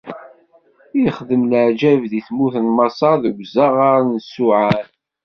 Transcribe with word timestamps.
Ixdem 1.07 1.43
leɛǧayeb 1.51 2.03
di 2.11 2.21
tmurt 2.27 2.55
n 2.65 2.67
Maṣer, 2.77 3.15
deg 3.23 3.35
uẓaɣar 3.41 3.99
n 4.05 4.13
Ṣuɛan. 4.33 4.87